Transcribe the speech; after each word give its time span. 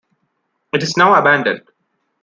It 0.73 0.81
is 0.81 0.97
now 0.97 1.13
abandoned. 1.13 1.61